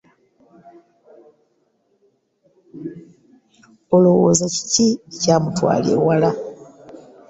Olowooza 3.95 4.45
kiki 4.55 4.87
ekyamutwala 5.15 5.87
ewala? 5.97 6.29